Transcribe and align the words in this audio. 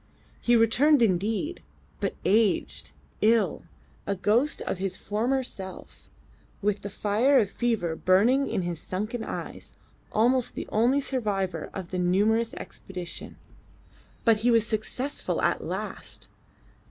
He 0.41 0.55
returned 0.55 1.03
indeed, 1.03 1.61
but 1.99 2.15
aged, 2.25 2.91
ill, 3.21 3.65
a 4.07 4.15
ghost 4.15 4.59
of 4.63 4.79
his 4.79 4.97
former 4.97 5.43
self, 5.43 6.09
with 6.59 6.81
the 6.81 6.89
fire 6.89 7.37
of 7.37 7.51
fever 7.51 7.95
burning 7.95 8.47
in 8.49 8.63
his 8.63 8.79
sunken 8.81 9.23
eyes, 9.23 9.73
almost 10.11 10.55
the 10.55 10.67
only 10.71 11.01
survivor 11.01 11.69
of 11.71 11.91
the 11.91 11.99
numerous 11.99 12.55
expedition. 12.55 13.37
But 14.25 14.37
he 14.37 14.49
was 14.49 14.65
successful 14.65 15.39
at 15.39 15.63
last! 15.63 16.29